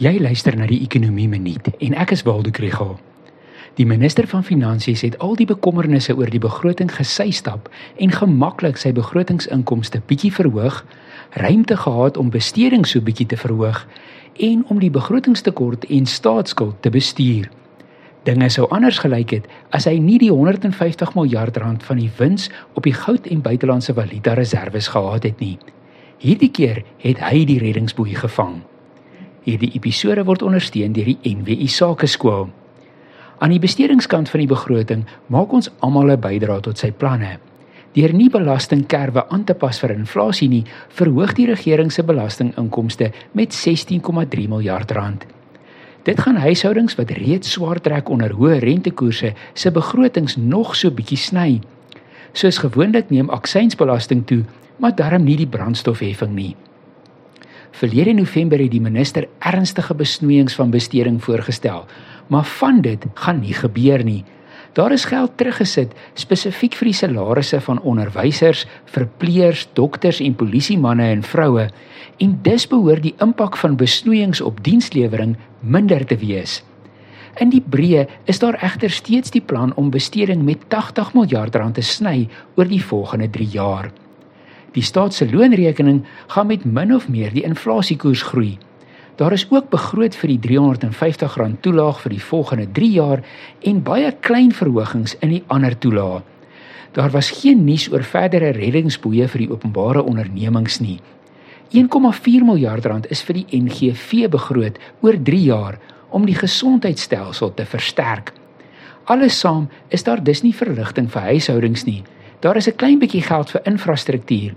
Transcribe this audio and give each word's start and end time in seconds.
Jy 0.00 0.14
luister 0.16 0.54
na 0.56 0.64
die 0.64 0.78
Ekonomie 0.80 1.28
Minuut 1.28 1.66
en 1.76 1.94
ek 2.00 2.14
is 2.14 2.22
Waldo 2.24 2.48
Krugel. 2.56 2.94
Die 3.76 3.84
minister 3.84 4.24
van 4.30 4.40
Finansies 4.40 5.02
het 5.04 5.18
al 5.20 5.34
die 5.36 5.44
bekommernisse 5.44 6.14
oor 6.16 6.30
die 6.32 6.40
begroting 6.40 6.88
gesy 6.88 7.26
stap 7.36 7.68
en 8.00 8.14
gemaklik 8.14 8.80
sy 8.80 8.94
begrotingsinkomste 8.96 10.00
bietjie 10.08 10.30
verhoog, 10.32 10.78
ruimte 11.44 11.76
gehad 11.82 12.16
om 12.16 12.32
bestedings 12.32 12.96
so 12.96 13.04
bietjie 13.04 13.28
te 13.28 13.36
verhoog 13.36 13.82
en 14.48 14.64
om 14.72 14.80
die 14.80 14.88
begrotingstekort 14.88 15.84
en 15.92 16.08
staatsskuld 16.08 16.80
te 16.80 16.94
bestuur. 16.96 17.52
Dinge 18.24 18.48
sou 18.48 18.70
anders 18.72 19.02
gelyk 19.04 19.36
het 19.36 19.52
as 19.76 19.84
hy 19.84 19.98
nie 20.00 20.16
die 20.24 20.32
150 20.32 21.12
miljard 21.12 21.60
rand 21.60 21.84
van 21.84 22.00
die 22.00 22.08
wins 22.16 22.48
op 22.72 22.88
die 22.88 22.96
goud 22.96 23.28
en 23.28 23.44
buitelandse 23.44 23.92
valuta 23.92 24.32
reserve 24.40 24.80
gehad 24.80 25.28
het 25.28 25.44
nie. 25.44 25.58
Hierdie 26.24 26.54
keer 26.56 26.86
het 27.04 27.20
hy 27.20 27.44
die 27.44 27.60
reddingsboei 27.60 28.16
gevang. 28.16 28.62
Hierdie 29.50 29.72
episode 29.74 30.22
word 30.28 30.44
ondersteun 30.46 30.92
deur 30.94 31.08
die 31.08 31.34
NWI 31.34 31.66
Sakeskool. 31.74 32.44
Aan 33.42 33.50
die 33.50 33.58
bestedingskant 33.58 34.28
van 34.30 34.44
die 34.44 34.50
begroting 34.50 35.00
maak 35.34 35.50
ons 35.56 35.70
almal 35.82 36.12
'n 36.12 36.20
bydrae 36.22 36.62
tot 36.62 36.78
sy 36.78 36.92
planne. 36.92 37.40
Deur 37.94 38.12
nie 38.14 38.30
belastingkerwe 38.30 39.26
aan 39.28 39.44
te 39.44 39.54
pas 39.54 39.80
vir 39.80 39.90
inflasie 39.90 40.48
nie, 40.48 40.64
verhoog 40.94 41.34
die 41.34 41.46
regering 41.46 41.90
se 41.90 42.02
belastinginkomste 42.02 43.10
met 43.32 43.52
16,3 43.52 44.46
miljard 44.48 44.90
rand. 44.90 45.26
Dit 46.04 46.20
gaan 46.20 46.36
huishoudings 46.36 46.94
wat 46.94 47.10
reeds 47.10 47.50
swaar 47.50 47.80
trek 47.80 48.08
onder 48.08 48.30
hoë 48.30 48.58
rentekoerse 48.58 49.34
se 49.54 49.70
begrotings 49.70 50.36
nog 50.36 50.76
so 50.76 50.90
bietjie 50.90 51.18
sny. 51.18 51.60
Soos 52.32 52.58
gewoonlik 52.58 53.10
neem 53.10 53.30
aksiesbelasting 53.30 54.26
toe, 54.26 54.44
maar 54.76 54.94
darm 54.94 55.24
nie 55.24 55.36
die 55.36 55.50
brandstofheffing 55.50 56.34
nie. 56.34 56.56
Verlede 57.80 58.12
November 58.12 58.60
het 58.60 58.74
die 58.74 58.82
minister 58.84 59.24
ernstige 59.38 59.94
besnoeiings 59.96 60.52
van 60.58 60.68
besteding 60.70 61.16
voorgestel, 61.24 61.86
maar 62.28 62.44
van 62.44 62.82
dit 62.84 63.06
gaan 63.14 63.38
nie 63.40 63.54
gebeur 63.56 64.02
nie. 64.04 64.24
Daar 64.76 64.92
is 64.92 65.06
geld 65.08 65.38
teruggesit 65.40 65.94
spesifiek 66.12 66.76
vir 66.76 66.90
die 66.90 66.98
salarisse 66.98 67.60
van 67.64 67.80
onderwysers, 67.80 68.66
verpleegers, 68.84 69.64
dokters 69.72 70.20
en 70.20 70.36
polisiemanne 70.36 71.06
en 71.14 71.24
vroue 71.24 71.70
en 72.20 72.36
dus 72.44 72.68
behoort 72.68 73.06
die 73.06 73.14
impak 73.24 73.56
van 73.56 73.80
besnoeiings 73.80 74.44
op 74.44 74.60
dienslewering 74.64 75.38
minder 75.60 76.04
te 76.04 76.20
wees. 76.20 76.60
In 77.40 77.48
die 77.48 77.64
breë 77.64 78.04
is 78.28 78.44
daar 78.44 78.60
egter 78.60 78.92
steeds 78.92 79.32
die 79.32 79.40
plan 79.40 79.72
om 79.80 79.88
besteding 79.88 80.44
met 80.44 80.68
80 80.68 81.14
miljard 81.16 81.56
rand 81.56 81.80
te 81.80 81.86
sny 81.94 82.28
oor 82.60 82.68
die 82.68 82.84
volgende 82.84 83.30
3 83.30 83.50
jaar. 83.56 83.88
Die 84.74 84.82
staat 84.82 85.14
se 85.14 85.26
loonrekening 85.30 86.04
gaan 86.26 86.46
met 86.46 86.64
min 86.64 86.94
of 86.94 87.08
meer 87.08 87.32
die 87.34 87.42
inflasiekoers 87.42 88.22
groei. 88.22 88.58
Daar 89.16 89.32
is 89.32 89.46
ook 89.50 89.68
begroot 89.68 90.14
vir 90.16 90.30
die 90.32 90.56
R350 90.56 91.60
toelaag 91.60 92.00
vir 92.00 92.12
die 92.14 92.22
volgende 92.22 92.66
3 92.72 92.90
jaar 92.90 93.22
en 93.60 93.82
baie 93.82 94.12
klein 94.20 94.52
verhogings 94.52 95.16
in 95.20 95.34
die 95.34 95.42
ander 95.46 95.78
toelaae. 95.78 96.22
Daar 96.92 97.10
was 97.10 97.30
geen 97.30 97.64
nuus 97.64 97.90
oor 97.92 98.02
verdere 98.02 98.50
reddingsboeie 98.56 99.28
vir 99.28 99.44
die 99.44 99.50
openbare 99.50 100.02
ondernemings 100.02 100.80
nie. 100.80 101.00
1,4 101.70 102.46
miljard 102.46 102.86
rand 102.86 103.10
is 103.10 103.22
vir 103.22 103.42
die 103.42 103.60
NGV 103.60 104.30
begroot 104.30 104.78
oor 105.00 105.18
3 105.22 105.42
jaar 105.42 105.78
om 106.08 106.24
die 106.26 106.34
gesondheidstelsel 106.34 107.54
te 107.54 107.66
versterk. 107.66 108.32
Alles 109.04 109.38
saam 109.38 109.68
is 109.88 110.02
daar 110.02 110.22
dus 110.22 110.42
nie 110.42 110.54
verligting 110.54 111.10
vir 111.10 111.28
huishoudings 111.30 111.84
nie. 111.86 112.02
Daar 112.40 112.56
is 112.56 112.68
'n 112.68 112.76
klein 112.76 112.98
bietjie 112.98 113.22
geld 113.22 113.50
vir 113.50 113.60
infrastruktuur. 113.64 114.54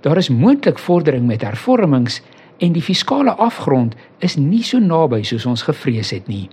Daar 0.00 0.16
is 0.16 0.28
moontlik 0.28 0.78
vordering 0.78 1.26
met 1.26 1.42
hervormings 1.42 2.22
en 2.58 2.72
die 2.72 2.82
fiskale 2.82 3.32
afgrond 3.32 3.94
is 4.18 4.36
nie 4.36 4.62
so 4.62 4.78
naby 4.78 5.22
soos 5.22 5.46
ons 5.46 5.62
gevrees 5.62 6.10
het 6.10 6.26
nie. 6.26 6.48